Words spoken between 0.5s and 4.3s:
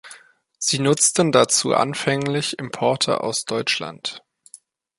Sie nutzten dazu anfänglich Importe aus Deutschland.